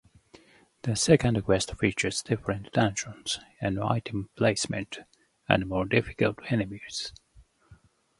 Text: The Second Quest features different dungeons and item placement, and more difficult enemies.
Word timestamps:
The 0.81 0.95
Second 0.95 1.39
Quest 1.45 1.77
features 1.77 2.23
different 2.23 2.71
dungeons 2.71 3.37
and 3.61 3.79
item 3.79 4.31
placement, 4.35 4.97
and 5.47 5.67
more 5.67 5.85
difficult 5.85 6.39
enemies. 6.51 7.13